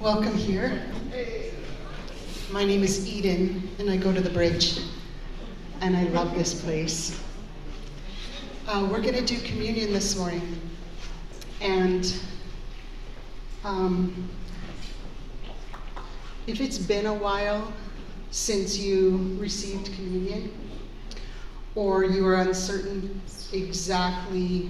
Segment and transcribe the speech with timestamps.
[0.00, 0.80] Welcome here.
[2.52, 4.78] My name is Eden, and I go to the bridge,
[5.80, 7.20] and I love this place.
[8.68, 10.60] Uh, we're going to do communion this morning,
[11.60, 12.14] and
[13.64, 14.30] um,
[16.46, 17.72] if it's been a while
[18.30, 20.52] since you received communion,
[21.74, 23.20] or you are uncertain
[23.52, 24.68] exactly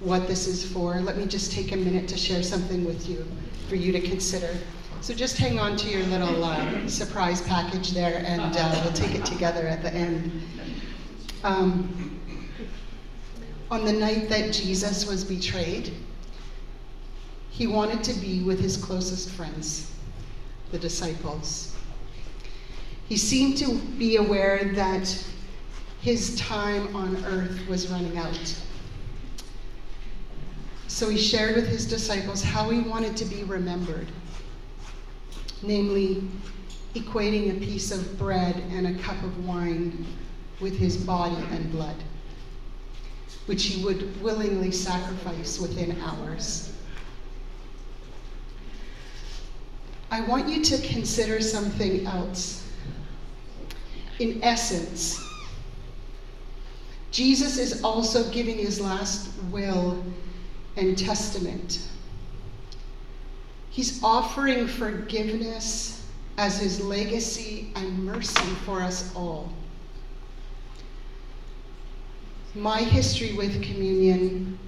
[0.00, 3.26] what this is for, let me just take a minute to share something with you
[3.68, 4.56] for you to consider.
[5.00, 9.14] So just hang on to your little uh, surprise package there, and uh, we'll take
[9.14, 10.42] it together at the end.
[11.44, 12.20] Um,
[13.70, 15.92] on the night that Jesus was betrayed,
[17.50, 19.92] he wanted to be with his closest friends,
[20.72, 21.76] the disciples.
[23.08, 25.24] He seemed to be aware that
[26.00, 28.62] his time on earth was running out.
[30.98, 34.08] So he shared with his disciples how he wanted to be remembered,
[35.62, 36.28] namely,
[36.96, 40.04] equating a piece of bread and a cup of wine
[40.58, 41.94] with his body and blood,
[43.46, 46.72] which he would willingly sacrifice within hours.
[50.10, 52.68] I want you to consider something else.
[54.18, 55.32] In essence,
[57.12, 60.02] Jesus is also giving his last will
[60.78, 61.88] and testament.
[63.68, 66.06] He's offering forgiveness
[66.38, 69.52] as his legacy and mercy for us all.
[72.54, 74.58] My history with communion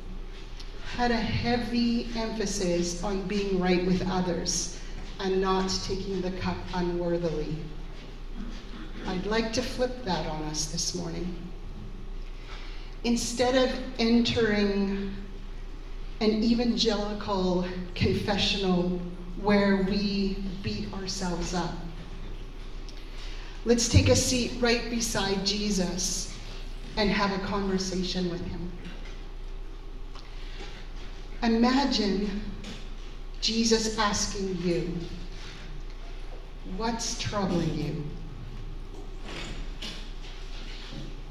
[0.96, 4.78] had a heavy emphasis on being right with others
[5.20, 7.56] and not taking the cup unworthily.
[9.06, 11.36] I'd like to flip that on us this morning.
[13.04, 15.14] Instead of entering
[16.20, 19.00] an evangelical confessional
[19.40, 21.74] where we beat ourselves up.
[23.64, 26.36] Let's take a seat right beside Jesus
[26.96, 28.70] and have a conversation with him.
[31.42, 32.42] Imagine
[33.40, 34.94] Jesus asking you,
[36.76, 38.04] What's troubling you?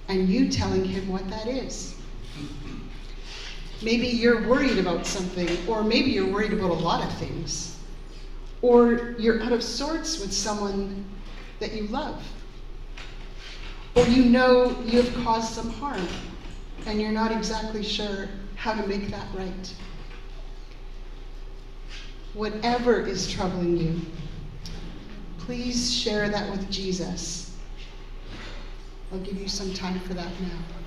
[0.07, 1.95] And you telling him what that is.
[3.81, 7.77] Maybe you're worried about something, or maybe you're worried about a lot of things.
[8.61, 11.05] Or you're out of sorts with someone
[11.59, 12.21] that you love.
[13.95, 16.07] Or you know you have caused some harm,
[16.85, 19.73] and you're not exactly sure how to make that right.
[22.33, 24.01] Whatever is troubling you,
[25.37, 27.55] please share that with Jesus.
[29.11, 30.78] I'll give you some time for that now.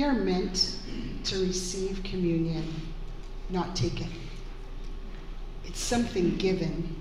[0.00, 0.78] We are meant
[1.24, 2.64] to receive communion,
[3.50, 4.08] not take it.
[5.66, 6.96] It's something given.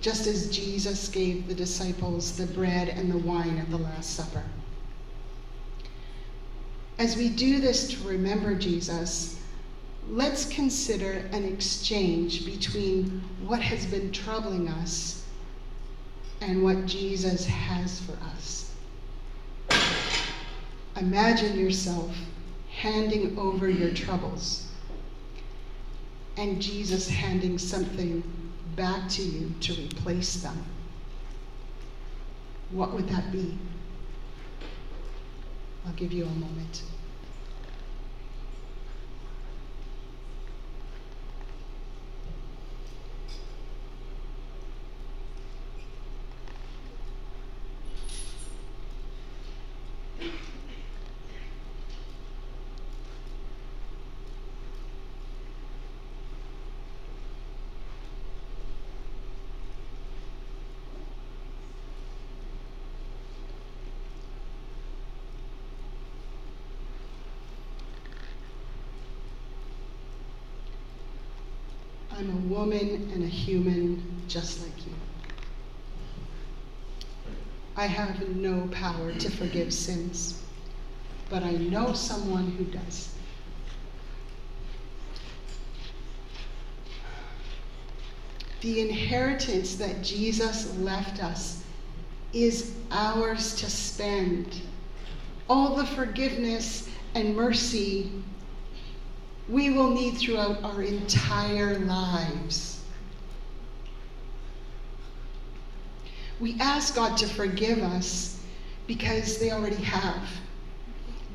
[0.00, 4.44] Just as Jesus gave the disciples the bread and the wine at the Last Supper.
[6.98, 9.38] As we do this to remember Jesus,
[10.08, 15.22] let's consider an exchange between what has been troubling us
[16.40, 18.67] and what Jesus has for us.
[21.00, 22.14] Imagine yourself
[22.70, 24.66] handing over your troubles
[26.36, 28.22] and Jesus handing something
[28.76, 30.64] back to you to replace them.
[32.70, 33.56] What would that be?
[35.86, 36.82] I'll give you a moment.
[72.58, 74.92] woman and a human just like you.
[77.76, 80.42] I have no power to forgive sins,
[81.30, 83.14] but I know someone who does.
[88.60, 91.62] The inheritance that Jesus left us
[92.32, 94.62] is ours to spend.
[95.48, 98.10] All the forgiveness and mercy
[99.48, 102.82] we will need throughout our entire lives.
[106.40, 108.38] We ask God to forgive us
[108.86, 110.22] because they already have.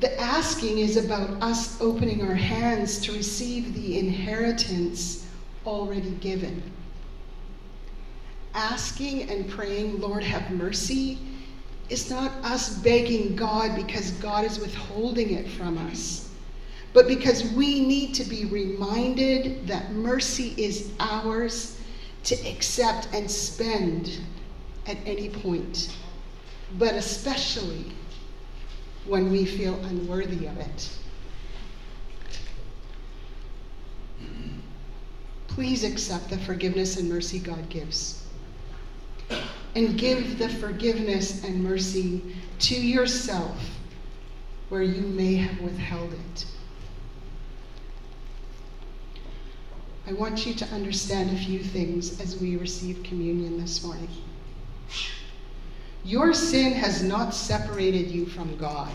[0.00, 5.26] The asking is about us opening our hands to receive the inheritance
[5.66, 6.62] already given.
[8.54, 11.18] Asking and praying, Lord, have mercy,
[11.90, 16.23] is not us begging God because God is withholding it from us,
[16.94, 21.80] but because we need to be reminded that mercy is ours
[22.22, 24.20] to accept and spend
[24.86, 25.94] at any point,
[26.78, 27.92] but especially
[29.06, 30.90] when we feel unworthy of it.
[35.48, 38.24] Please accept the forgiveness and mercy God gives.
[39.74, 42.22] And give the forgiveness and mercy
[42.60, 43.60] to yourself
[44.68, 46.46] where you may have withheld it.
[50.06, 54.10] I want you to understand a few things as we receive communion this morning.
[56.04, 58.92] Your sin has not separated you from God.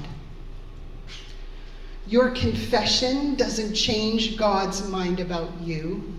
[2.05, 6.13] Your confession doesn't change God's mind about you,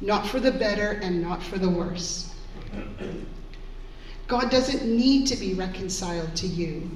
[0.00, 2.32] not for the better and not for the worse.
[4.28, 6.88] God doesn't need to be reconciled to you.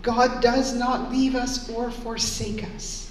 [0.00, 3.09] God does not leave us or forsake us.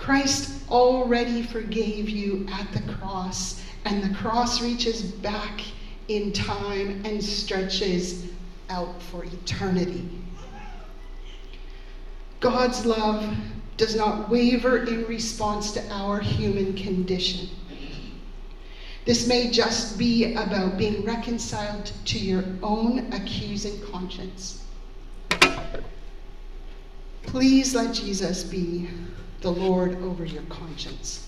[0.00, 5.60] Christ already forgave you at the cross, and the cross reaches back
[6.08, 8.24] in time and stretches
[8.70, 10.08] out for eternity.
[12.40, 13.36] God's love
[13.76, 17.50] does not waver in response to our human condition.
[19.04, 24.64] This may just be about being reconciled to your own accusing conscience.
[27.24, 28.88] Please let Jesus be
[29.40, 31.26] the Lord over your conscience.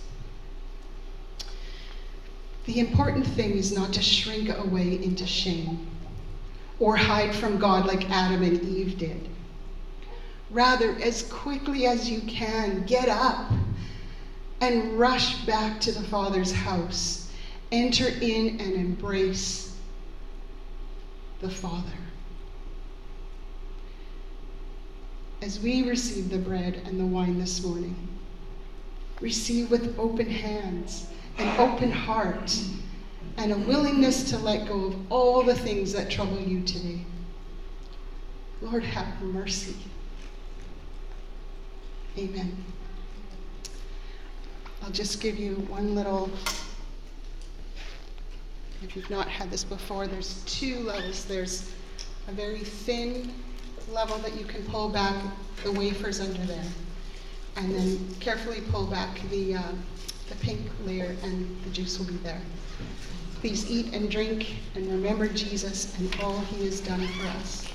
[2.66, 5.86] The important thing is not to shrink away into shame
[6.78, 9.28] or hide from God like Adam and Eve did.
[10.50, 13.50] Rather, as quickly as you can, get up
[14.60, 17.28] and rush back to the Father's house.
[17.72, 19.74] Enter in and embrace
[21.40, 21.82] the Father.
[25.42, 27.96] As we receive the bread and the wine this morning,
[29.20, 31.08] receive with open hands
[31.38, 32.56] an open heart,
[33.38, 37.04] and a willingness to let go of all the things that trouble you today.
[38.60, 39.74] Lord, have mercy.
[42.18, 42.64] Amen.
[44.82, 46.30] I'll just give you one little.
[48.82, 51.24] If you've not had this before, there's two levels.
[51.24, 51.70] There's
[52.28, 53.32] a very thin
[53.90, 55.14] level that you can pull back
[55.64, 56.64] the wafers under there,
[57.56, 59.56] and then carefully pull back the.
[59.56, 59.72] Uh,
[60.32, 62.40] the pink layer, and the juice will be there.
[63.40, 67.68] Please eat and drink and remember Jesus and all he has done for us.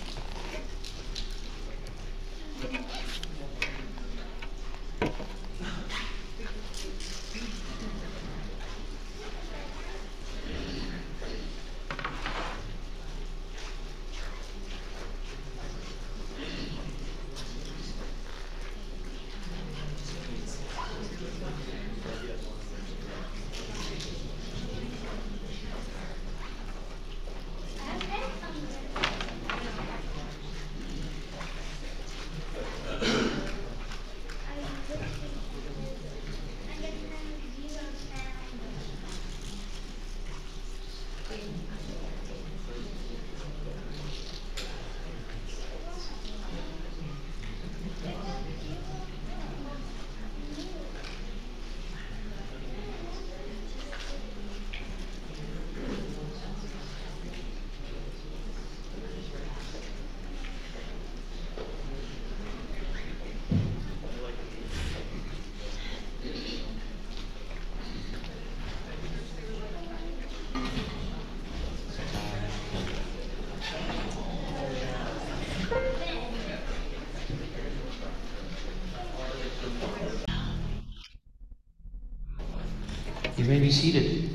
[83.47, 84.29] You may be seated.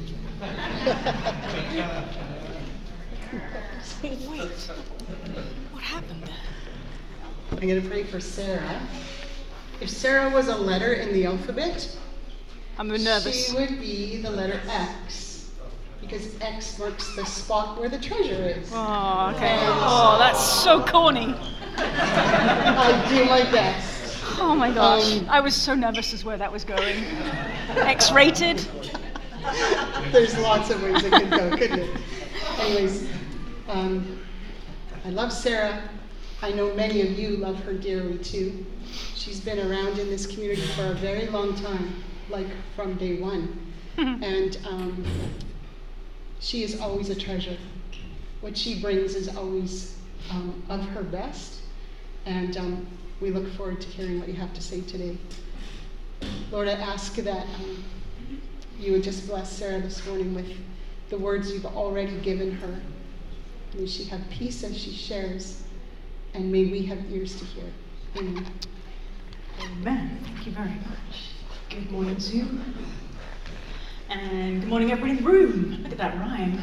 [4.02, 4.16] Wait,
[5.70, 6.30] what happened?
[7.50, 8.80] I'm going to pray for Sarah.
[9.82, 11.94] If Sarah was a letter in the alphabet,
[12.78, 13.48] I'm nervous.
[13.48, 15.50] She would be the letter X
[16.00, 18.70] because X marks the spot where the treasure is.
[18.72, 19.58] Oh, okay.
[19.60, 21.34] Oh, that's so corny.
[21.76, 24.16] I do my best.
[24.38, 25.18] Oh my gosh.
[25.18, 27.04] Um, I was so nervous as where that was going.
[27.76, 28.66] X rated.
[30.12, 32.00] There's lots of ways it could go, couldn't it?
[32.58, 33.08] Anyways,
[33.68, 34.20] um,
[35.04, 35.88] I love Sarah.
[36.42, 38.64] I know many of you love her dearly too.
[39.14, 42.46] She's been around in this community for a very long time, like
[42.76, 43.72] from day one.
[43.96, 45.04] and um,
[46.40, 47.56] she is always a treasure.
[48.40, 49.96] What she brings is always
[50.30, 51.62] um, of her best.
[52.26, 52.86] And um,
[53.20, 55.16] we look forward to hearing what you have to say today.
[56.50, 57.84] Lord, I ask that um,
[58.82, 60.50] you would just bless Sarah this morning with
[61.08, 62.80] the words you've already given her.
[63.74, 65.62] May she have peace as she shares,
[66.34, 67.64] and may we have ears to hear.
[68.16, 68.44] Amen.
[69.60, 70.18] Amen.
[70.24, 71.30] Thank you very much.
[71.70, 72.74] Good morning, Zoom.
[74.08, 75.82] And good morning, everybody in the room.
[75.84, 76.58] Look at that rhyme.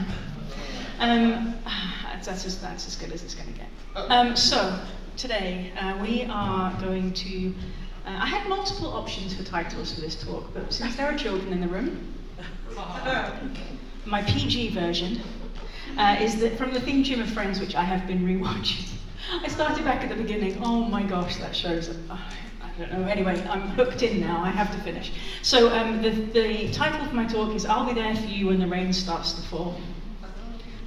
[1.00, 1.56] Um,
[2.04, 3.70] that's, as, that's as good as it's going to get.
[3.96, 4.78] Um, so,
[5.16, 7.54] today uh, we are going to.
[8.10, 11.54] Uh, I had multiple options for titles for this talk, but since there are children
[11.54, 12.12] in the room,
[14.06, 15.22] my PG version
[15.96, 18.90] uh, is that from the theme tune of Friends, which I have been rewatching.
[19.44, 20.58] I started back at the beginning.
[20.64, 21.90] Oh my gosh, that shows.
[21.90, 22.18] Uh,
[22.64, 23.08] I don't know.
[23.08, 24.42] Anyway, I'm hooked in now.
[24.44, 25.12] I have to finish.
[25.44, 28.60] So um, the, the title of my talk is "I'll Be There for You When
[28.60, 29.80] the Rain Starts to Fall."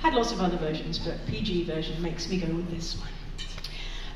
[0.00, 3.10] Had lots of other versions, but PG version makes me go with this one.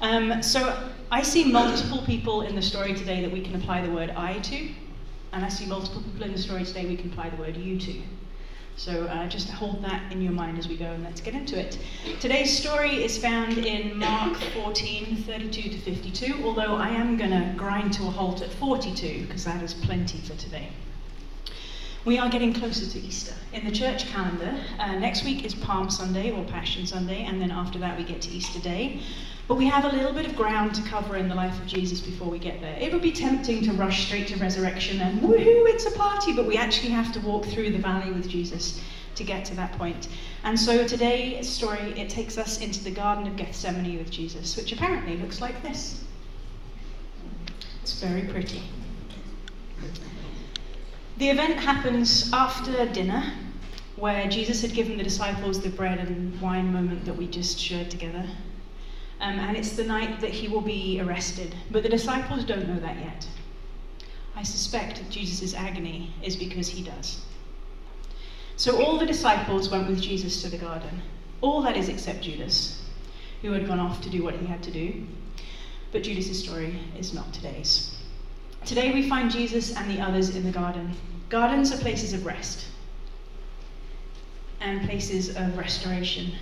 [0.00, 3.92] Um, so I see multiple people in the story today that we can apply the
[3.92, 4.68] word I to,
[5.32, 7.78] and I see multiple people in the story today we can apply the word you
[7.78, 8.02] to.
[8.76, 11.58] So uh, just hold that in your mind as we go and let's get into
[11.58, 11.78] it.
[12.20, 17.54] Today's story is found in Mark 14, 32 to 52, although I am going to
[17.56, 20.68] grind to a halt at 42 because that is plenty for today.
[22.06, 23.34] We are getting closer to Easter.
[23.52, 27.50] In the church calendar, uh, next week is Palm Sunday or Passion Sunday, and then
[27.50, 29.00] after that we get to Easter Day.
[29.48, 32.00] But we have a little bit of ground to cover in the life of Jesus
[32.00, 32.76] before we get there.
[32.78, 36.46] It would be tempting to rush straight to resurrection and woohoo, it's a party, but
[36.46, 38.80] we actually have to walk through the valley with Jesus
[39.16, 40.06] to get to that point.
[40.44, 44.70] And so today's story, it takes us into the Garden of Gethsemane with Jesus, which
[44.70, 46.04] apparently looks like this.
[47.82, 48.62] It's very pretty.
[51.18, 53.32] The event happens after dinner,
[53.96, 57.90] where Jesus had given the disciples the bread and wine moment that we just shared
[57.90, 58.28] together.
[59.23, 61.54] Um, and it's the night that he will be arrested.
[61.70, 63.26] But the disciples don't know that yet.
[64.35, 67.25] I suspect that Jesus' agony is because he does.
[68.56, 71.00] So all the disciples went with Jesus to the garden.
[71.40, 72.82] All that is except Judas,
[73.40, 75.06] who had gone off to do what he had to do.
[75.92, 77.95] But Judas' story is not today's.
[78.66, 80.92] Today we find Jesus and the others in the garden.
[81.28, 82.66] Gardens are places of rest
[84.61, 86.32] and places of restoration,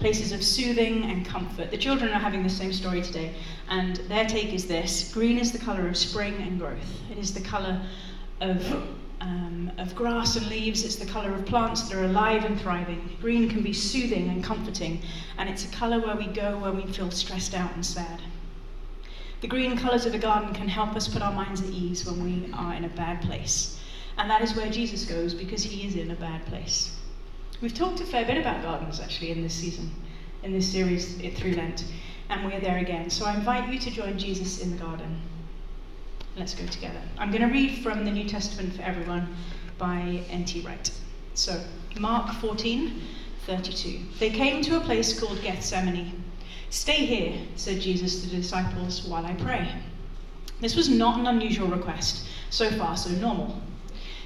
[0.00, 1.70] places of soothing and comfort.
[1.70, 3.36] The children are having the same story today,
[3.68, 7.32] and their take is this green is the colour of spring and growth, it is
[7.32, 7.80] the colour
[8.40, 8.84] of.
[9.20, 13.16] Um, of grass and leaves, it's the colour of plants that are alive and thriving.
[13.20, 15.02] Green can be soothing and comforting,
[15.38, 18.20] and it's a colour where we go when we feel stressed out and sad.
[19.40, 22.24] The green colours of a garden can help us put our minds at ease when
[22.24, 23.78] we are in a bad place.
[24.16, 26.96] And that is where Jesus goes because he is in a bad place.
[27.60, 29.92] We've talked a fair bit about gardens actually in this season,
[30.42, 31.84] in this series eh, through Lent,
[32.30, 33.10] and we're there again.
[33.10, 35.20] So I invite you to join Jesus in the garden.
[36.36, 37.00] Let's go together.
[37.16, 39.36] I'm going to read from the New Testament for everyone
[39.78, 40.62] by N.T.
[40.62, 40.90] Wright.
[41.34, 41.62] So,
[41.98, 43.00] Mark 14,
[43.46, 44.00] 32.
[44.18, 46.24] They came to a place called Gethsemane.
[46.70, 49.72] Stay here, said Jesus to the disciples, while I pray.
[50.60, 53.60] This was not an unusual request, so far so normal.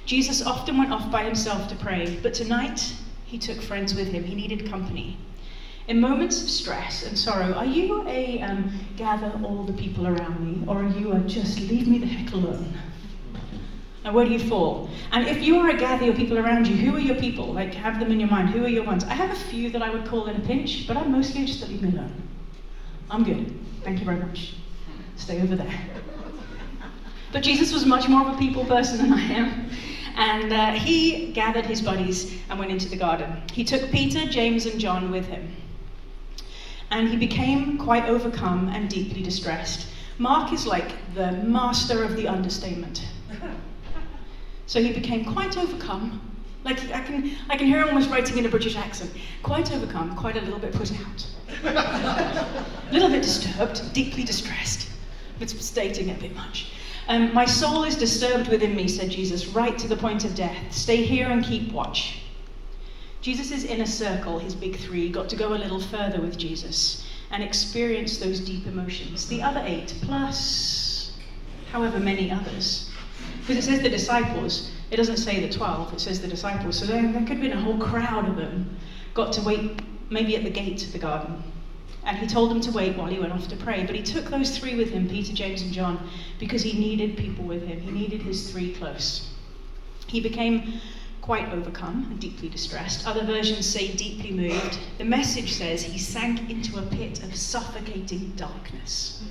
[0.05, 2.93] Jesus often went off by himself to pray, but tonight
[3.25, 4.25] he took friends with him.
[4.25, 5.17] He needed company.
[5.87, 10.39] In moments of stress and sorrow, are you a um, gather all the people around
[10.39, 12.73] me, or are you a just leave me the heck alone?
[14.03, 14.89] Now, where do you fall?
[15.13, 17.53] And if you are a gather your people around you, who are your people?
[17.53, 18.49] Like, have them in your mind.
[18.49, 19.05] Who are your ones?
[19.05, 21.65] I have a few that I would call in a pinch, but I'm mostly just
[21.69, 22.11] leave me alone.
[23.09, 23.53] I'm good.
[23.83, 24.55] Thank you very much.
[25.15, 25.73] Stay over there.
[27.31, 29.69] But Jesus was much more of a people person than I am.
[30.15, 33.41] And uh, he gathered his buddies and went into the garden.
[33.51, 35.51] He took Peter, James, and John with him.
[36.91, 39.87] And he became quite overcome and deeply distressed.
[40.19, 43.07] Mark is like the master of the understatement.
[44.67, 46.21] So he became quite overcome.
[46.63, 49.11] Like I can, I can hear him almost writing in a British accent.
[49.41, 51.27] Quite overcome, quite a little bit put out.
[51.63, 52.57] a
[52.91, 54.89] little bit disturbed, deeply distressed.
[55.39, 56.71] It's stating a bit much.
[57.09, 60.71] Um, My soul is disturbed within me, said Jesus, right to the point of death.
[60.71, 62.19] Stay here and keep watch.
[63.21, 67.43] Jesus' inner circle, his big three, got to go a little further with Jesus and
[67.43, 69.27] experience those deep emotions.
[69.27, 71.11] The other eight, plus
[71.71, 72.89] however many others.
[73.41, 76.77] Because it says the disciples, it doesn't say the 12, it says the disciples.
[76.77, 78.77] So there, there could have been a whole crowd of them
[79.15, 81.43] got to wait maybe at the gate of the garden.
[82.05, 83.85] And he told them to wait while he went off to pray.
[83.85, 87.45] But he took those three with him, Peter, James, and John, because he needed people
[87.45, 87.79] with him.
[87.79, 89.29] He needed his three close.
[90.07, 90.81] He became
[91.21, 93.07] quite overcome and deeply distressed.
[93.07, 94.77] Other versions say deeply moved.
[94.97, 99.23] The message says he sank into a pit of suffocating darkness.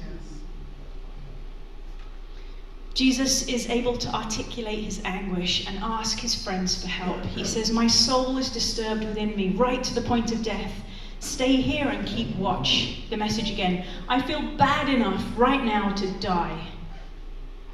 [2.95, 7.25] Jesus is able to articulate his anguish and ask his friends for help.
[7.25, 10.73] He says, My soul is disturbed within me, right to the point of death.
[11.19, 12.99] Stay here and keep watch.
[13.09, 13.87] The message again.
[14.09, 16.69] I feel bad enough right now to die.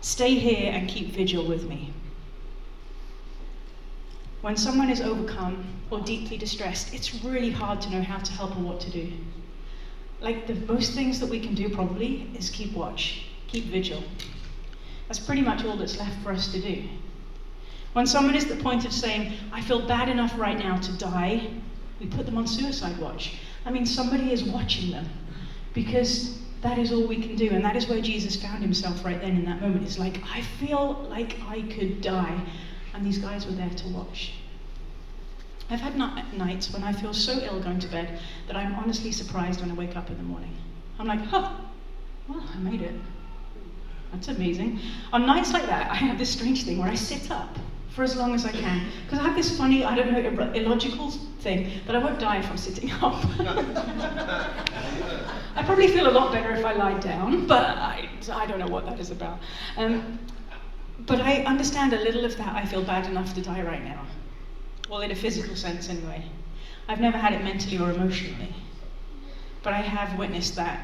[0.01, 1.93] Stay here and keep vigil with me.
[4.41, 8.57] When someone is overcome or deeply distressed, it's really hard to know how to help
[8.57, 9.13] or what to do.
[10.21, 14.05] Like the most things that we can do probably is keep watch, keep vigil.
[15.09, 16.85] That's pretty much all that's left for us to do.
[17.95, 20.93] When someone is at the point of saying, I feel bad enough right now to
[20.99, 21.51] die,
[21.99, 23.35] we put them on suicide watch.
[23.65, 25.09] I mean, somebody is watching them
[25.75, 27.51] because that is all we can do.
[27.51, 29.85] And that is where Jesus found himself right then in that moment.
[29.85, 32.41] It's like, I feel like I could die.
[32.95, 34.33] And these guys were there to watch.
[35.71, 39.61] I've had nights when I feel so ill going to bed that I'm honestly surprised
[39.61, 40.57] when I wake up in the morning.
[40.99, 41.51] I'm like, huh,
[42.27, 42.95] well, I made it.
[44.13, 44.81] That's amazing.
[45.13, 47.57] On nights like that, I have this strange thing where I sit up
[47.91, 48.87] for as long as I can.
[49.05, 51.11] Because I have this funny, I don't know, illogical
[51.41, 53.23] thing that I won't die if I'm sitting up.
[55.57, 58.69] I probably feel a lot better if I lie down, but I, I don't know
[58.69, 59.41] what that is about.
[59.77, 60.19] Um,
[61.01, 62.55] but I understand a little of that.
[62.55, 64.07] I feel bad enough to die right now.
[64.89, 66.25] Well, in a physical sense, anyway.
[66.89, 68.55] I've never had it mentally or emotionally.
[69.63, 70.81] But I have witnessed that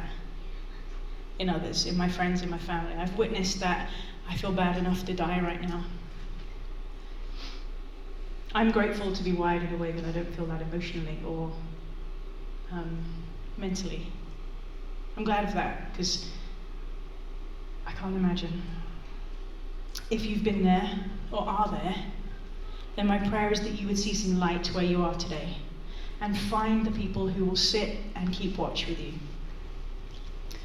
[1.38, 2.94] in others, in my friends, in my family.
[2.94, 3.90] I've witnessed that
[4.28, 5.84] I feel bad enough to die right now.
[8.54, 11.50] I'm grateful to be wired in a way that I don't feel that emotionally or
[12.70, 13.04] um,
[13.56, 14.06] mentally.
[15.16, 16.28] I'm glad of that because
[17.86, 18.62] I can't imagine.
[20.10, 20.88] If you've been there
[21.32, 21.96] or are there,
[22.96, 25.56] then my prayer is that you would see some light where you are today
[26.20, 29.14] and find the people who will sit and keep watch with you.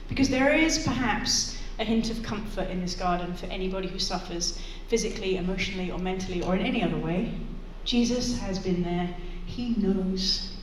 [0.09, 4.59] Because there is perhaps a hint of comfort in this garden for anybody who suffers
[4.89, 7.31] physically, emotionally, or mentally, or in any other way.
[7.85, 9.15] Jesus has been there.
[9.45, 10.57] He knows.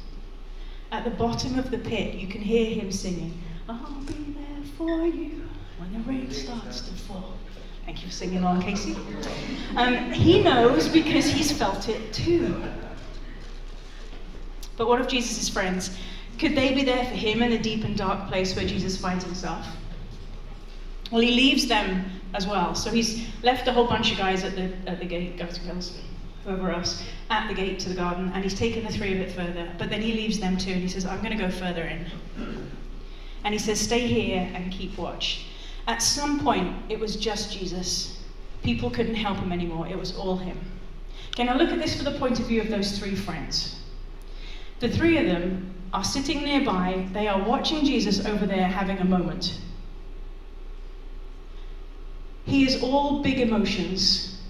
[0.93, 5.07] At the bottom of the pit, you can hear him singing, I'll be there for
[5.07, 7.35] you when the rain starts to fall.
[7.85, 8.97] Thank you for singing along, Casey.
[9.77, 12.63] Um, he knows because he's felt it too.
[14.77, 15.97] But what of Jesus' friends?
[16.39, 19.25] Could they be there for him in the deep and dark place where Jesus finds
[19.25, 19.67] himself?
[21.11, 22.75] Well, he leaves them as well.
[22.75, 25.67] So he's left a whole bunch of guys at the, at the gate, guys and
[25.67, 25.99] girls,
[26.45, 29.33] whoever else, at the gate to the garden, and he's taken the three a bit
[29.33, 29.73] further.
[29.79, 32.07] But then he leaves them too, and he says, I'm going to go further in.
[33.45, 35.47] And he says, Stay here and keep watch.
[35.87, 38.21] At some point, it was just Jesus.
[38.63, 40.59] People couldn't help him anymore, it was all him.
[41.31, 43.79] Okay, now look at this from the point of view of those three friends.
[44.81, 49.05] The three of them are sitting nearby, they are watching Jesus over there having a
[49.05, 49.59] moment.
[52.45, 54.41] He is all big emotions,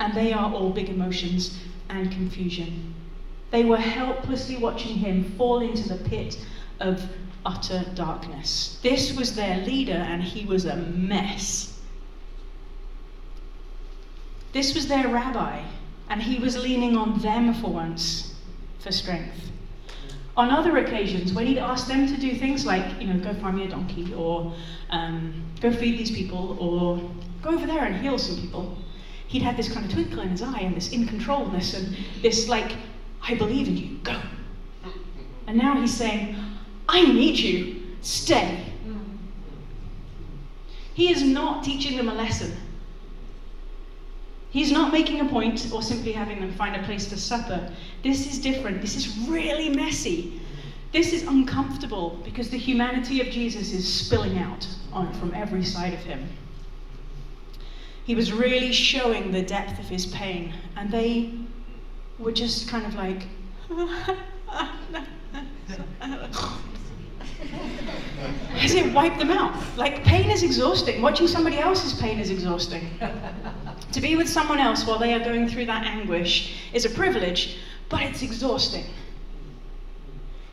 [0.00, 2.94] and they are all big emotions and confusion.
[3.50, 6.38] They were helplessly watching him fall into the pit
[6.80, 7.02] of
[7.44, 8.78] utter darkness.
[8.82, 11.80] This was their leader, and he was a mess.
[14.52, 15.62] This was their rabbi,
[16.08, 18.34] and he was leaning on them for once
[18.80, 19.50] for strength.
[20.38, 23.56] On other occasions, when he'd asked them to do things like, you know, go find
[23.56, 24.54] me a donkey, or
[24.90, 27.02] um, go feed these people, or
[27.42, 28.78] go over there and heal some people,
[29.26, 32.48] he'd had this kind of twinkle in his eye and this in controlness and this,
[32.48, 32.70] like,
[33.20, 34.16] I believe in you, go.
[35.48, 36.36] And now he's saying,
[36.88, 38.64] I need you, stay.
[40.94, 42.56] He is not teaching them a lesson.
[44.50, 47.70] He's not making a point or simply having them find a place for supper.
[48.02, 48.80] This is different.
[48.80, 50.40] This is really messy.
[50.90, 55.92] This is uncomfortable because the humanity of Jesus is spilling out on, from every side
[55.92, 56.28] of him.
[58.04, 61.34] He was really showing the depth of his pain, and they
[62.18, 63.26] were just kind of like,
[68.54, 69.54] As it wiped them out.
[69.76, 71.02] Like, pain is exhausting.
[71.02, 72.88] Watching somebody else's pain is exhausting.
[73.92, 77.58] To be with someone else while they are going through that anguish is a privilege,
[77.88, 78.84] but it's exhausting.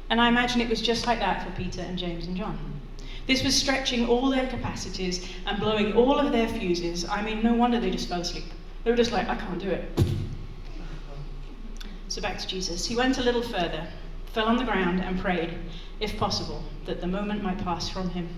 [0.09, 2.57] And I imagine it was just like that for Peter and James and John.
[3.27, 7.05] This was stretching all their capacities and blowing all of their fuses.
[7.05, 8.45] I mean, no wonder they just fell asleep.
[8.83, 10.03] They were just like, I can't do it.
[12.07, 12.85] So back to Jesus.
[12.85, 13.87] He went a little further,
[14.27, 15.57] fell on the ground, and prayed,
[15.99, 18.29] if possible, that the moment might pass from him.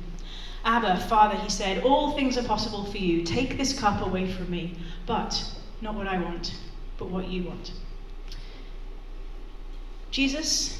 [0.66, 3.24] Abba, Father, he said, all things are possible for you.
[3.24, 5.44] Take this cup away from me, but
[5.82, 6.54] not what I want,
[6.98, 7.72] but what you want.
[10.12, 10.80] Jesus,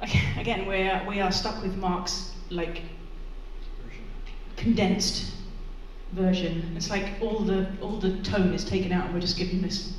[0.36, 2.82] again, we're, we are stuck with Mark's like
[4.56, 5.32] condensed
[6.12, 6.74] version.
[6.76, 9.94] It's like all the all the tone is taken out, and we're just giving this.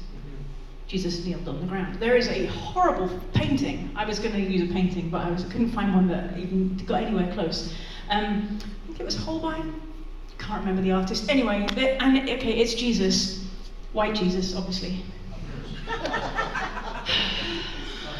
[0.88, 2.00] Jesus kneeled on the ground.
[2.00, 3.90] There is a horrible painting.
[3.96, 6.78] I was going to use a painting, but I was couldn't find one that even
[6.86, 7.74] got anywhere close.
[8.10, 8.60] Um,
[8.96, 9.74] think it was Holbein.
[10.38, 11.30] Can't remember the artist.
[11.30, 11.68] Anyway,
[12.00, 13.46] and okay, it's Jesus,
[13.92, 15.04] white Jesus, obviously.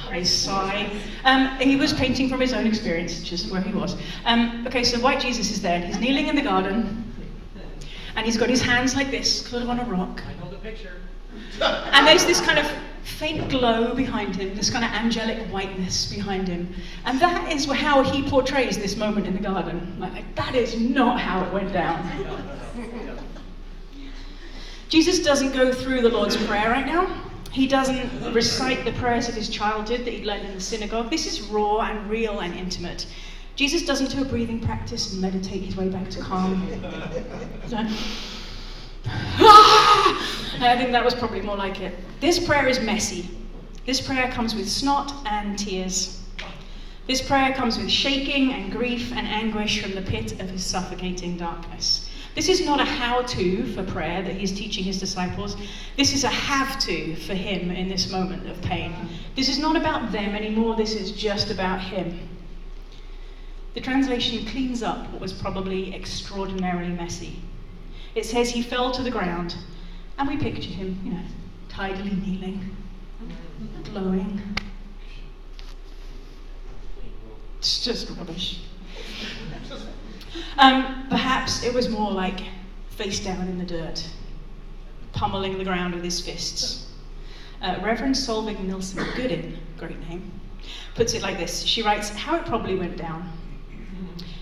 [0.10, 0.90] I sigh.
[1.24, 3.96] Um, he was painting from his own experience, just where he was.
[4.26, 5.80] Um, okay, so white Jesus is there.
[5.80, 7.14] He's kneeling in the garden,
[8.18, 10.22] and he's got his hands like this, sort of on a rock.
[10.28, 11.02] I know the picture.
[11.62, 12.70] And there's this kind of
[13.06, 16.74] faint glow behind him, this kind of angelic whiteness behind him.
[17.06, 19.96] And that is how he portrays this moment in the garden.
[20.00, 22.10] Like, that is not how it went down.
[24.90, 27.08] Jesus doesn't go through the Lord's Prayer right now.
[27.52, 31.12] He doesn't recite the prayers of his childhood that he'd learned in the synagogue.
[31.12, 33.06] This is raw and real and intimate.
[33.56, 36.68] Jesus doesn't do a breathing practice and meditate his way back to calm.
[40.62, 41.94] I think that was probably more like it.
[42.22, 43.30] This prayer is messy.
[43.86, 46.22] This prayer comes with snot and tears.
[47.08, 51.38] This prayer comes with shaking and grief and anguish from the pit of his suffocating
[51.38, 52.10] darkness.
[52.34, 55.56] This is not a how to for prayer that he's teaching his disciples.
[55.98, 58.94] This is a have to for him in this moment of pain.
[59.36, 62.28] This is not about them anymore, this is just about him.
[63.74, 67.42] The translation cleans up what was probably extraordinarily messy.
[68.16, 69.56] It says he fell to the ground,
[70.18, 71.24] and we picture him, you know,
[71.70, 72.76] tidily kneeling,
[73.84, 74.42] glowing.
[77.60, 78.62] It's just rubbish.
[80.58, 82.42] Um, perhaps it was more like
[82.92, 84.08] face down in the dirt,
[85.12, 86.88] pummeling the ground with his fists.
[87.62, 90.32] Uh, Reverend Solveig Nilsen Goodin, great name,
[90.94, 91.64] puts it like this.
[91.64, 93.30] She writes, How it probably went down.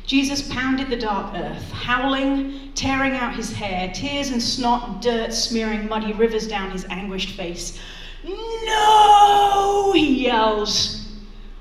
[0.06, 5.34] Jesus pounded the dark earth, howling, tearing out his hair, tears and snot and dirt
[5.34, 7.80] smearing muddy rivers down his anguished face.
[8.26, 11.00] No, he yells.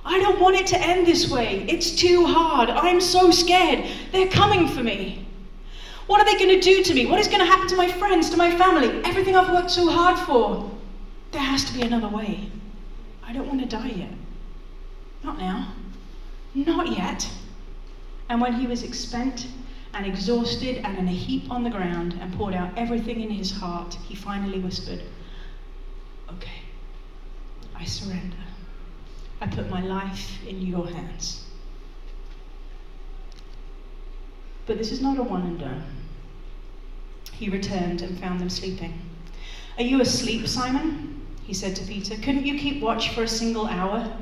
[0.04, 1.64] I don't want it to end this way.
[1.68, 2.68] It's too hard.
[2.68, 3.86] I'm so scared.
[4.10, 5.26] They're coming for me.
[6.08, 7.06] What are they going to do to me?
[7.06, 8.88] What is going to happen to my friends, to my family?
[9.04, 10.68] Everything I've worked so hard for.
[11.30, 12.50] There has to be another way.
[13.24, 14.10] I don't want to die yet.
[15.22, 15.72] Not now.
[16.54, 17.30] Not yet.
[18.28, 19.46] And when he was expent
[19.94, 23.50] and exhausted and in a heap on the ground and poured out everything in his
[23.50, 25.02] heart, he finally whispered,
[26.30, 26.62] Okay,
[27.74, 28.36] I surrender.
[29.40, 31.44] I put my life in your hands.
[34.66, 35.84] But this is not a one and done.
[37.32, 39.00] He returned and found them sleeping.
[39.76, 41.26] Are you asleep, Simon?
[41.42, 42.14] He said to Peter.
[42.16, 44.16] Couldn't you keep watch for a single hour?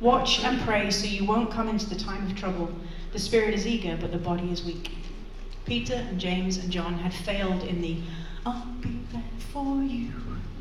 [0.00, 2.70] Watch and pray so you won't come into the time of trouble.
[3.14, 4.90] The spirit is eager, but the body is weak.
[5.66, 7.98] Peter and James and John had failed in the
[8.44, 9.22] I'll be there
[9.52, 10.10] for you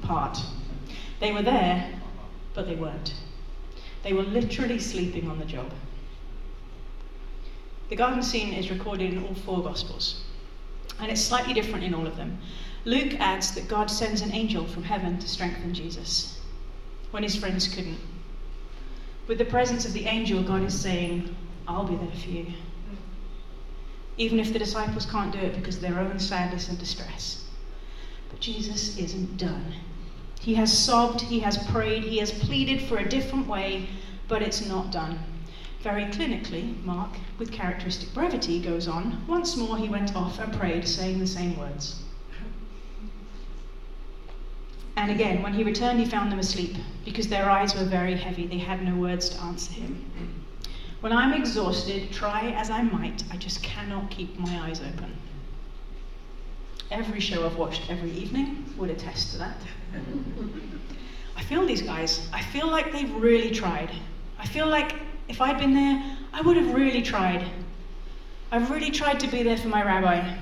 [0.03, 0.37] part.
[1.19, 1.99] They were there,
[2.53, 3.15] but they weren't.
[4.03, 5.71] They were literally sleeping on the job.
[7.89, 10.23] The garden scene is recorded in all four Gospels,
[10.99, 12.37] and it's slightly different in all of them.
[12.85, 16.39] Luke adds that God sends an angel from heaven to strengthen Jesus
[17.09, 17.99] when his friends couldn't.
[19.25, 21.35] With the presence of the angel, God is saying,
[21.67, 22.47] I'll be there for you.
[24.17, 27.45] Even if the disciples can't do it because of their own sadness and distress.
[28.29, 29.73] But Jesus isn't done.
[30.39, 33.87] He has sobbed, he has prayed, he has pleaded for a different way,
[34.27, 35.19] but it's not done.
[35.81, 39.25] Very clinically, Mark, with characteristic brevity, goes on.
[39.27, 42.01] Once more he went off and prayed, saying the same words.
[44.95, 48.45] And again, when he returned, he found them asleep, because their eyes were very heavy.
[48.45, 50.05] They had no words to answer him.
[51.03, 55.13] When I'm exhausted, try as I might, I just cannot keep my eyes open.
[56.91, 59.57] Every show I've watched every evening would attest to that.
[61.35, 62.29] I feel these guys.
[62.31, 63.91] I feel like they've really tried.
[64.39, 64.95] I feel like
[65.27, 67.45] if I'd been there, I would have really tried.
[68.53, 70.37] I've really tried to be there for my rabbi,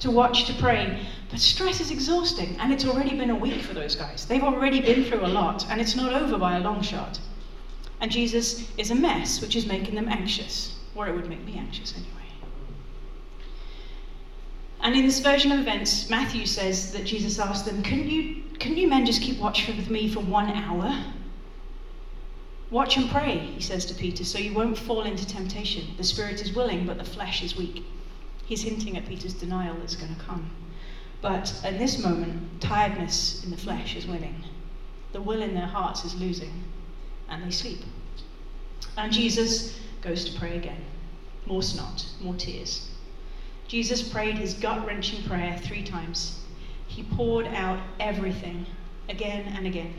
[0.00, 0.98] to watch, to pray,
[1.30, 4.24] but stress is exhausting, and it's already been a week for those guys.
[4.24, 7.20] They've already been through a lot, and it's not over by a long shot.
[8.00, 11.56] And Jesus is a mess, which is making them anxious, or it would make me
[11.56, 12.10] anxious anyway.
[14.80, 18.76] And in this version of events, Matthew says that Jesus asked them, Couldn't you, couldn't
[18.76, 20.96] you men just keep watching with me for one hour?
[22.70, 25.94] Watch and pray, he says to Peter, so you won't fall into temptation.
[25.96, 27.84] The spirit is willing, but the flesh is weak.
[28.44, 30.50] He's hinting at Peter's denial that's going to come.
[31.20, 34.44] But at this moment, tiredness in the flesh is winning.
[35.12, 36.64] The will in their hearts is losing,
[37.28, 37.80] and they sleep.
[38.96, 40.84] And Jesus goes to pray again.
[41.46, 42.88] More snot, more tears.
[43.68, 46.40] Jesus prayed his gut wrenching prayer three times.
[46.86, 48.66] He poured out everything
[49.08, 49.92] again and again.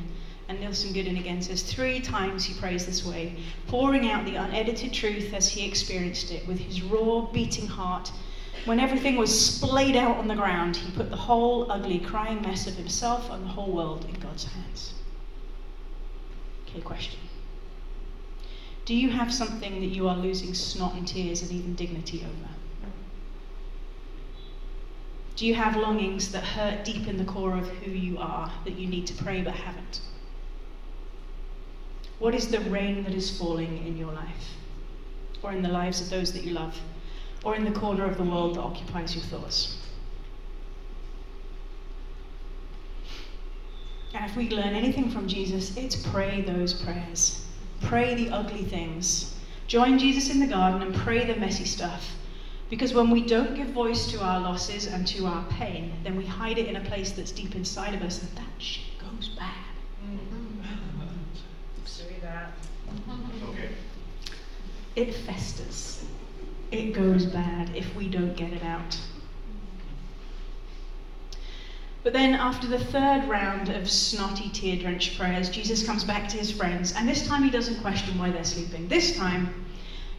[0.49, 3.35] And Nilsen Goodin again says three times he prays this way,
[3.67, 8.11] pouring out the unedited truth as he experienced it with his raw, beating heart.
[8.63, 12.67] When everything was splayed out on the ground, he put the whole ugly, crying mess
[12.67, 14.93] of himself and the whole world in God's hands.
[16.83, 17.19] Question.
[18.85, 22.49] Do you have something that you are losing snot and tears and even dignity over?
[25.35, 28.79] Do you have longings that hurt deep in the core of who you are that
[28.79, 30.01] you need to pray but haven't?
[32.17, 34.55] What is the rain that is falling in your life?
[35.43, 36.79] Or in the lives of those that you love?
[37.43, 39.77] Or in the corner of the world that occupies your thoughts?
[44.13, 47.45] And if we learn anything from Jesus, it's pray those prayers.
[47.81, 49.35] Pray the ugly things.
[49.67, 52.15] Join Jesus in the garden and pray the messy stuff.
[52.69, 56.25] Because when we don't give voice to our losses and to our pain, then we
[56.25, 59.53] hide it in a place that's deep inside of us, and that shit goes bad.
[61.85, 62.51] Say that.
[63.49, 63.69] Okay.
[64.95, 66.03] It festers.
[66.71, 68.97] It goes bad if we don't get it out.
[72.03, 76.37] But then, after the third round of snotty, tear drenched prayers, Jesus comes back to
[76.37, 78.87] his friends, and this time he doesn't question why they're sleeping.
[78.87, 79.65] This time,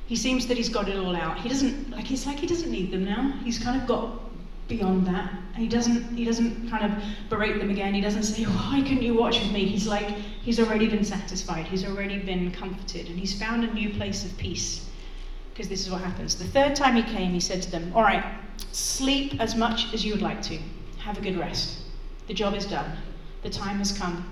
[0.06, 1.38] he seems that he's got it all out.
[1.38, 3.32] He doesn't like it's like he doesn't need them now.
[3.44, 4.20] He's kind of got
[4.66, 5.30] beyond that.
[5.54, 7.92] And he doesn't he doesn't kind of berate them again.
[7.94, 9.66] He doesn't say, Why couldn't you watch with me?
[9.66, 13.90] He's like he's already been satisfied, he's already been comforted, and he's found a new
[13.90, 14.88] place of peace.
[15.52, 16.36] Because this is what happens.
[16.36, 18.24] The third time he came, he said to them, All right,
[18.72, 20.58] sleep as much as you would like to.
[21.08, 21.78] Have a good rest.
[22.26, 22.98] The job is done.
[23.42, 24.30] The time has come.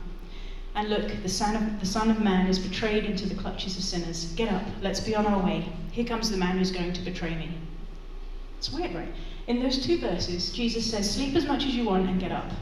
[0.74, 3.82] And look, the son, of, the son of Man is betrayed into the clutches of
[3.82, 4.26] sinners.
[4.36, 5.64] Get up, let's be on our way.
[5.90, 7.48] Here comes the man who's going to betray me.
[8.58, 9.08] It's weird, right?
[9.46, 12.44] In those two verses, Jesus says, Sleep as much as you want and get up.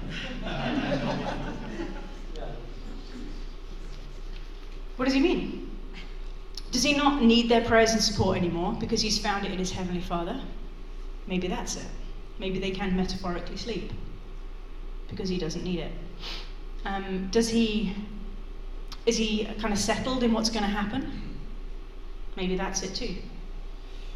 [4.95, 5.77] what does he mean?
[6.71, 9.73] Does he not need their prayers and support anymore because he's found it in his
[9.73, 10.41] Heavenly Father?
[11.27, 11.87] Maybe that's it.
[12.39, 13.93] Maybe they can metaphorically sleep
[15.09, 15.93] because he doesn't need it.
[16.85, 17.95] Um, does he,
[19.07, 21.39] is he kind of settled in what's going to happen?
[22.37, 23.17] Maybe that's it too.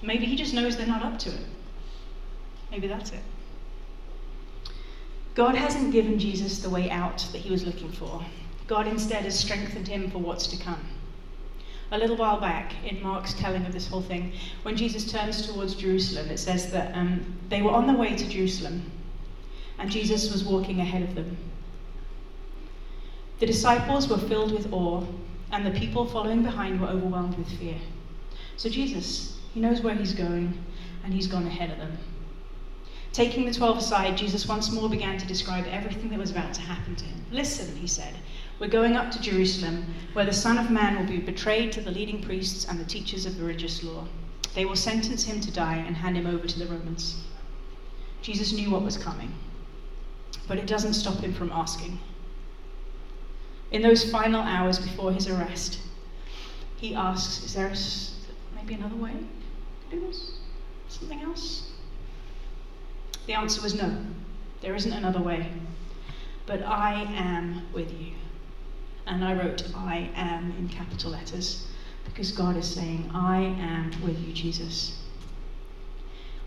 [0.02, 1.46] Maybe he just knows they're not up to it.
[2.70, 3.22] Maybe that's it.
[5.34, 8.24] God hasn't given Jesus the way out that he was looking for.
[8.66, 10.84] God instead has strengthened him for what's to come.
[11.90, 15.74] A little while back, in Mark's telling of this whole thing, when Jesus turns towards
[15.74, 18.90] Jerusalem, it says that um, they were on the way to Jerusalem,
[19.78, 21.36] and Jesus was walking ahead of them.
[23.38, 25.02] The disciples were filled with awe,
[25.50, 27.76] and the people following behind were overwhelmed with fear.
[28.58, 30.62] So Jesus, he knows where he's going,
[31.04, 31.96] and he's gone ahead of them.
[33.14, 36.60] Taking the twelve aside, Jesus once more began to describe everything that was about to
[36.60, 37.24] happen to him.
[37.32, 38.14] Listen, he said,
[38.60, 41.92] we're going up to Jerusalem, where the Son of Man will be betrayed to the
[41.92, 44.04] leading priests and the teachers of religious law.
[44.54, 47.22] They will sentence him to die and hand him over to the Romans.
[48.20, 49.32] Jesus knew what was coming,
[50.48, 52.00] but it doesn't stop him from asking.
[53.70, 55.78] In those final hours before his arrest,
[56.78, 60.32] he asks, Is there a, maybe another way to do this?
[60.88, 61.70] Something else?
[63.26, 64.04] The answer was no,
[64.62, 65.52] there isn't another way.
[66.46, 68.12] But I am with you.
[69.08, 71.66] And I wrote, I am in capital letters
[72.04, 74.98] because God is saying, I am with you, Jesus.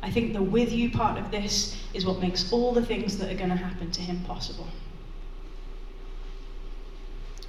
[0.04, 3.32] I think the with you part of this is what makes all the things that
[3.32, 4.68] are going to happen to him possible.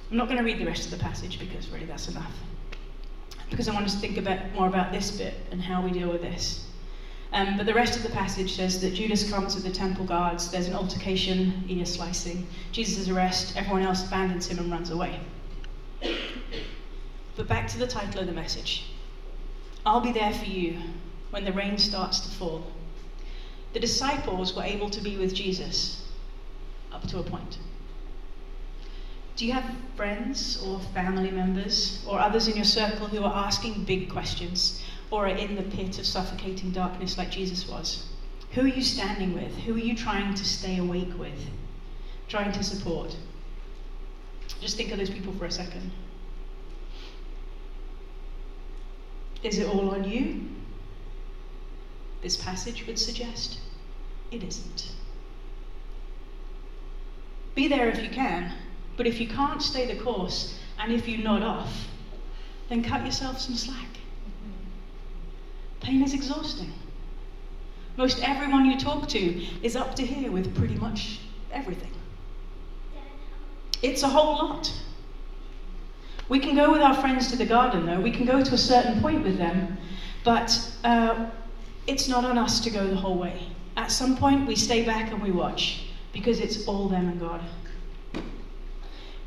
[0.09, 2.33] I'm not going to read the rest of the passage because really that's enough.
[3.49, 5.91] Because I want us to think a bit more about this bit and how we
[5.91, 6.67] deal with this.
[7.33, 10.51] Um, but the rest of the passage says that Judas comes with the temple guards,
[10.51, 15.19] there's an altercation, ear slicing, Jesus' arrest, everyone else abandons him and runs away.
[17.35, 18.85] But back to the title of the message
[19.83, 20.77] I'll be there for you
[21.31, 22.67] when the rain starts to fall.
[23.73, 26.07] The disciples were able to be with Jesus
[26.91, 27.57] up to a point.
[29.35, 33.85] Do you have friends or family members or others in your circle who are asking
[33.85, 38.03] big questions or are in the pit of suffocating darkness like Jesus was?
[38.53, 39.55] Who are you standing with?
[39.59, 41.37] Who are you trying to stay awake with?
[42.27, 43.15] Trying to support?
[44.59, 45.91] Just think of those people for a second.
[49.43, 50.49] Is it all on you?
[52.23, 53.59] This passage would suggest
[54.31, 54.93] it isn't.
[57.53, 58.51] Be there if you can,
[58.97, 61.87] but if you can't stay the course and if you nod off,
[62.67, 63.99] then cut yourself some slack.
[65.83, 66.71] Pain is exhausting.
[67.97, 71.19] Most everyone you talk to is up to here with pretty much
[71.51, 71.91] everything.
[73.81, 74.73] It's a whole lot.
[76.29, 77.99] We can go with our friends to the garden, though.
[77.99, 79.77] We can go to a certain point with them,
[80.23, 81.29] but uh,
[81.85, 83.47] it's not on us to go the whole way.
[83.75, 87.41] At some point, we stay back and we watch because it's all them and God.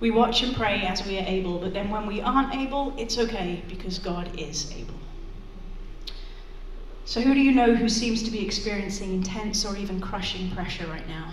[0.01, 3.19] We watch and pray as we are able, but then when we aren't able, it's
[3.19, 4.95] okay because God is able.
[7.07, 10.89] So, who do you know who seems to be experiencing intense or even crushing pressure
[10.89, 11.33] right now?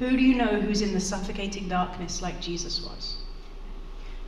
[0.00, 3.18] Who do you know who's in the suffocating darkness like Jesus was?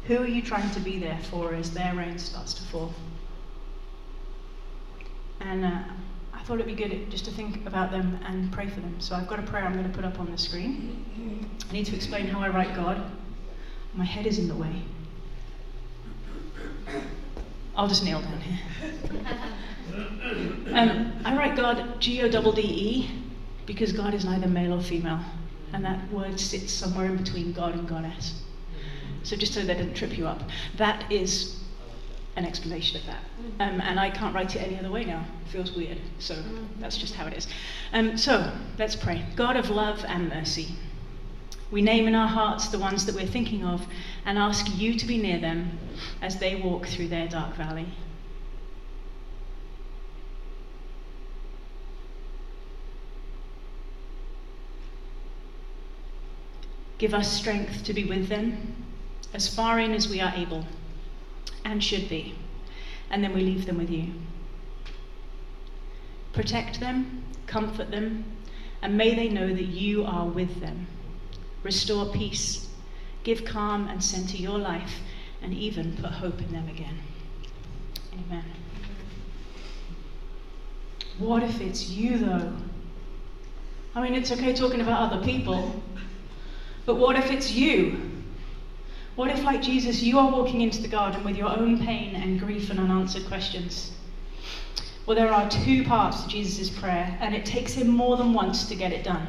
[0.06, 2.94] Who are you trying to be there for as their rain starts to fall?
[5.40, 5.82] And uh,
[6.32, 9.00] I thought it'd be good just to think about them and pray for them.
[9.00, 11.50] So I've got a prayer I'm going to put up on the screen.
[11.68, 13.02] I need to explain how I write God.
[13.94, 14.82] My head is in the way.
[17.76, 18.58] I'll just kneel down here.
[20.72, 23.10] Um, I write God G O D D E
[23.66, 25.20] because God is neither male or female,
[25.72, 28.42] and that word sits somewhere in between God and Goddess.
[29.22, 30.42] So just so that doesn't trip you up,
[30.76, 31.56] that is
[32.36, 33.22] an explanation of that.
[33.60, 35.24] Um, and I can't write it any other way now.
[35.44, 35.98] It feels weird.
[36.18, 36.42] So
[36.80, 37.46] that's just how it is.
[37.92, 39.24] Um, so let's pray.
[39.36, 40.74] God of love and mercy,
[41.72, 43.86] we name in our hearts the ones that we're thinking of
[44.26, 45.78] and ask you to be near them
[46.20, 47.88] as they walk through their dark valley.
[56.98, 58.76] Give us strength to be with them
[59.32, 60.66] as far in as we are able
[61.64, 62.34] and should be,
[63.10, 64.12] and then we leave them with you.
[66.34, 68.24] Protect them, comfort them,
[68.82, 70.86] and may they know that you are with them.
[71.62, 72.68] Restore peace,
[73.22, 75.00] give calm and center your life,
[75.42, 76.98] and even put hope in them again.
[78.12, 78.44] Amen.
[81.18, 82.52] What if it's you, though?
[83.94, 85.82] I mean, it's okay talking about other people,
[86.86, 88.10] but what if it's you?
[89.14, 92.40] What if, like Jesus, you are walking into the garden with your own pain and
[92.40, 93.92] grief and unanswered questions?
[95.04, 98.66] Well, there are two parts to Jesus' prayer, and it takes him more than once
[98.68, 99.26] to get it done.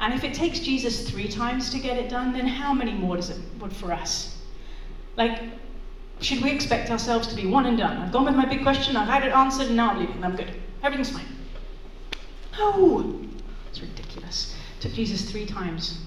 [0.00, 3.16] And if it takes Jesus three times to get it done, then how many more
[3.16, 4.36] does it would for us?
[5.16, 5.42] Like,
[6.20, 7.98] should we expect ourselves to be one and done?
[7.98, 10.36] I've gone with my big question, I've had it answered, and now I'm leaving, I'm
[10.36, 10.52] good.
[10.82, 11.26] Everything's fine.
[12.58, 13.20] No!
[13.70, 14.54] It's ridiculous.
[14.78, 15.98] It took Jesus three times.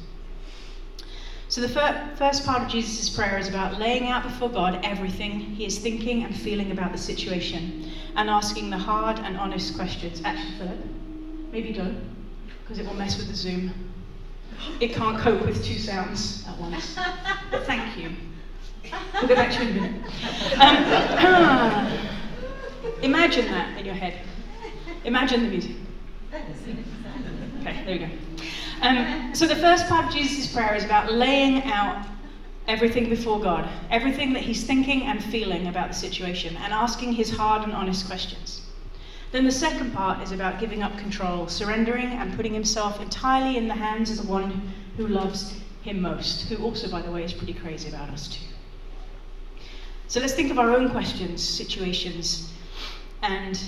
[1.49, 5.39] So, the fir- first part of Jesus' prayer is about laying out before God everything
[5.39, 10.21] he is thinking and feeling about the situation and asking the hard and honest questions.
[10.25, 10.79] Actually, Philip,
[11.51, 12.16] maybe don't,
[12.67, 13.71] because it will mess with the Zoom.
[14.81, 16.97] It can't cope with two sounds at once.
[17.65, 18.11] Thank you.
[19.13, 20.03] We'll get back to you in a minute.
[21.23, 21.97] Um,
[23.01, 24.19] imagine that in your head.
[25.05, 25.75] Imagine the music.
[26.33, 28.09] Okay, there we go.
[28.81, 32.05] Um, so the first part of Jesus' prayer is about laying out
[32.67, 37.29] everything before God, everything that he's thinking and feeling about the situation, and asking his
[37.29, 38.66] hard and honest questions.
[39.37, 43.55] And then the second part is about giving up control, surrendering and putting himself entirely
[43.55, 47.23] in the hands of the one who loves him most, who also, by the way,
[47.23, 48.47] is pretty crazy about us too.
[50.07, 52.51] So let's think of our own questions, situations,
[53.21, 53.61] and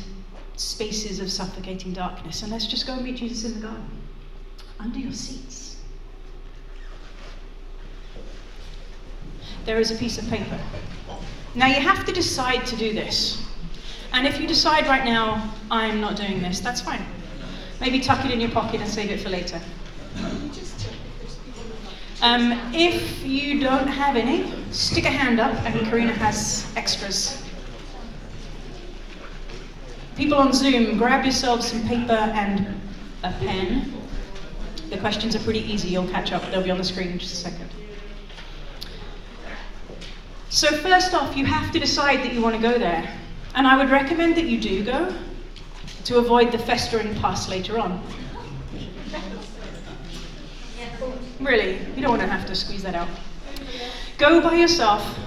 [0.55, 3.91] spaces of suffocating darkness, and let's just go and meet Jesus in the garden
[4.79, 5.77] under your seats.
[9.65, 10.59] There is a piece of paper.
[11.53, 13.45] Now you have to decide to do this.
[14.13, 17.03] And if you decide right now, I'm not doing this, that's fine.
[17.79, 19.61] Maybe tuck it in your pocket and save it for later.
[22.21, 27.41] Um, if you don't have any, stick a hand up and Karina has extras.
[30.17, 32.81] People on Zoom, grab yourselves some paper and
[33.23, 33.93] a pen.
[34.89, 37.33] The questions are pretty easy, you'll catch up, they'll be on the screen in just
[37.33, 37.69] a second.
[40.49, 43.07] So, first off, you have to decide that you want to go there.
[43.55, 45.13] And I would recommend that you do go,
[46.05, 48.01] to avoid the festering pus later on.
[51.39, 53.07] Really, you don't want to have to squeeze that out.
[54.17, 55.17] Go by yourself,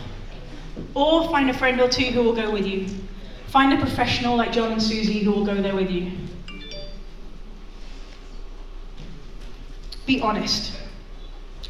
[0.95, 2.89] or find a friend or two who will go with you.
[3.49, 6.13] Find a professional like John and Susie who will go there with you.
[10.07, 10.73] Be honest.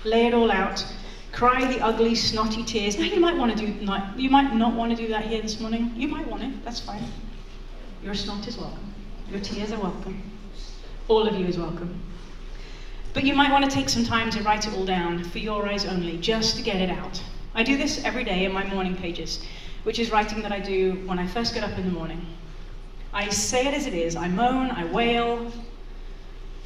[0.05, 0.85] Lay it all out.
[1.33, 2.99] Cry the ugly, snotty tears.
[2.99, 5.41] Now you might want to do not, you might not want to do that here
[5.41, 5.93] this morning.
[5.97, 6.65] You might want it.
[6.65, 7.05] That's fine.
[8.05, 8.95] Your snot is welcome.
[9.31, 10.23] Your tears are welcome.
[11.09, 12.01] All of you is welcome.
[13.15, 15.67] But you might want to take some time to write it all down for your
[15.67, 17.23] eyes only, just to get it out.
[17.55, 19.45] I do this every day in my morning pages,
[19.85, 22.25] which is writing that I do when I first get up in the morning.
[23.13, 24.17] I say it as it is.
[24.17, 25.53] I moan, I wail,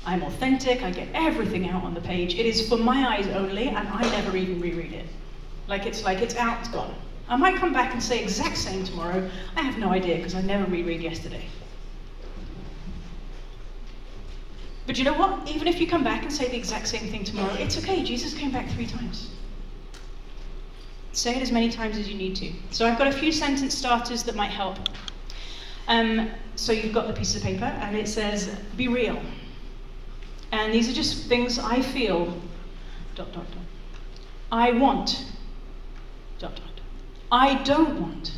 [0.06, 2.34] I'm authentic, I get everything out on the page.
[2.36, 5.06] It is for my eyes only, and I never even reread it.
[5.66, 6.94] Like it's like it's out, it's gone.
[7.28, 9.28] I might come back and say exact same tomorrow.
[9.56, 11.44] I have no idea because I never reread yesterday.
[14.86, 15.48] But you know what?
[15.48, 18.04] Even if you come back and say the exact same thing tomorrow, it's okay.
[18.04, 19.30] Jesus came back three times.
[21.10, 22.52] Say it as many times as you need to.
[22.70, 24.78] So I've got a few sentence starters that might help.
[25.88, 29.20] Um, so you've got the piece of paper, and it says, "Be real."
[30.56, 32.34] And these are just things I feel.
[33.14, 33.62] Dot dot dot.
[34.50, 35.24] I want.
[36.38, 36.86] Dot dot dot.
[37.30, 38.32] I don't want.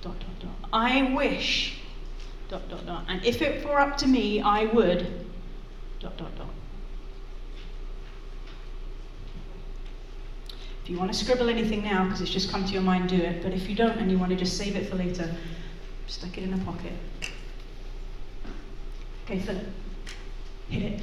[0.00, 0.70] Dot dot dot.
[0.72, 1.80] I wish.
[2.48, 3.04] Dot dot dot.
[3.08, 5.26] And if it were up to me, I would.
[6.00, 6.48] Dot dot dot.
[10.84, 13.16] If you want to scribble anything now, because it's just come to your mind, do
[13.16, 13.42] it.
[13.42, 15.34] But if you don't and you want to just save it for later,
[16.06, 16.92] stick it in a pocket.
[19.24, 19.66] Okay, Philip,
[20.68, 21.02] hit it.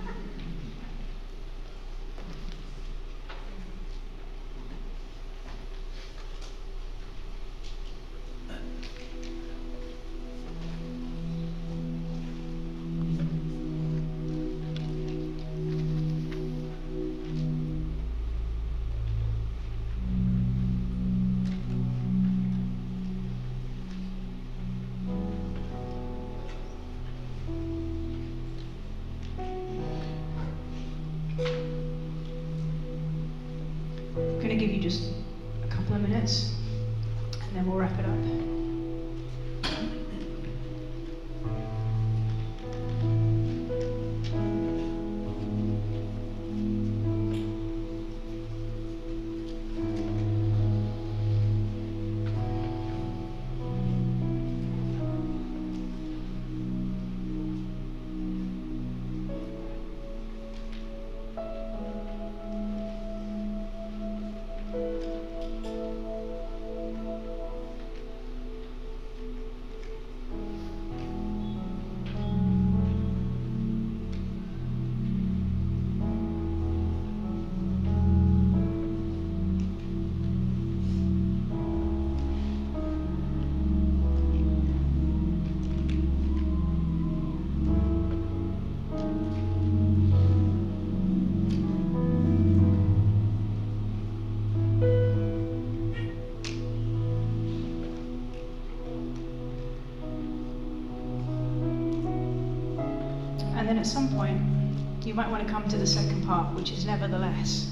[105.21, 107.69] might want to come to the second part, which is nevertheless,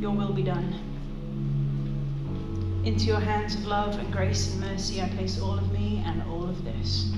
[0.00, 0.72] your will be done.
[2.86, 6.22] Into your hands of love and grace and mercy, I place all of me and
[6.22, 7.12] all of this.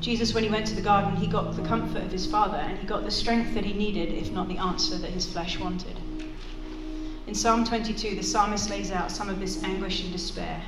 [0.00, 2.78] Jesus, when he went to the garden, he got the comfort of his Father and
[2.78, 5.98] he got the strength that he needed, if not the answer that his flesh wanted.
[7.26, 10.62] In Psalm 22, the psalmist lays out some of this anguish and despair.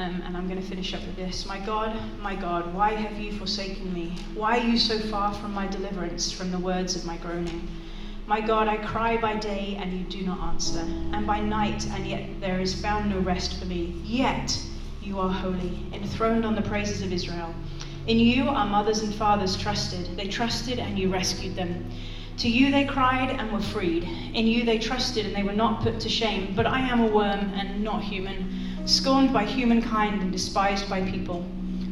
[0.00, 1.44] Um, and I'm going to finish up with this.
[1.44, 4.16] My God, my God, why have you forsaken me?
[4.32, 7.68] Why are you so far from my deliverance, from the words of my groaning?
[8.26, 12.06] My God, I cry by day and you do not answer, and by night, and
[12.06, 14.00] yet there is found no rest for me.
[14.02, 14.58] Yet
[15.02, 17.54] you are holy, enthroned on the praises of Israel.
[18.06, 20.16] In you our mothers and fathers trusted.
[20.16, 21.90] They trusted and you rescued them.
[22.40, 24.04] To you they cried and were freed.
[24.32, 26.54] In you they trusted and they were not put to shame.
[26.56, 31.44] But I am a worm and not human, scorned by humankind and despised by people.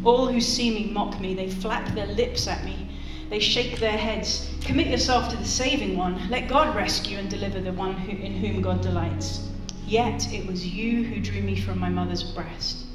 [0.05, 1.35] All who see me mock me.
[1.35, 2.89] They flap their lips at me.
[3.29, 4.49] They shake their heads.
[4.63, 6.31] Commit yourself to the saving one.
[6.31, 9.51] Let God rescue and deliver the one who, in whom God delights.
[9.87, 12.87] Yet it was you who drew me from my mother's breast,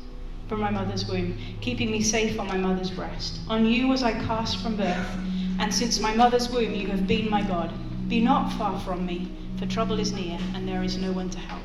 [0.50, 3.42] from my mother's womb, keeping me safe on my mother's breast.
[3.48, 5.18] On you was I cast from birth,
[5.60, 7.72] and since my mother's womb you have been my God.
[8.10, 11.40] Be not far from me, for trouble is near, and there is no one to
[11.40, 11.64] help.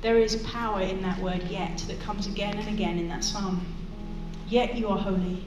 [0.00, 3.66] There is power in that word yet that comes again and again in that psalm.
[4.48, 5.44] Yet you are holy.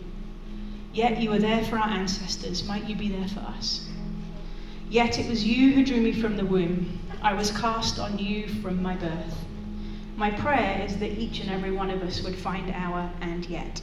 [0.94, 2.68] Yet you were there for our ancestors.
[2.68, 3.88] Might you be there for us?
[4.90, 7.00] Yet it was you who drew me from the womb.
[7.22, 9.46] I was cast on you from my birth.
[10.18, 13.82] My prayer is that each and every one of us would find our and yet.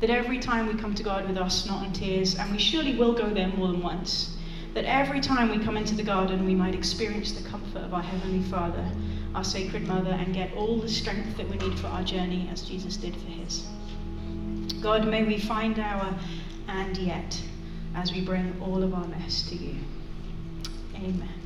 [0.00, 2.94] That every time we come to God with our snot and tears, and we surely
[2.94, 4.36] will go there more than once,
[4.74, 8.02] that every time we come into the garden, we might experience the comfort of our
[8.02, 8.86] Heavenly Father,
[9.34, 12.62] our Sacred Mother, and get all the strength that we need for our journey as
[12.62, 13.66] Jesus did for his.
[14.80, 16.14] God, may we find our
[16.68, 17.42] and yet
[17.94, 19.76] as we bring all of our mess to you.
[20.94, 21.37] Amen.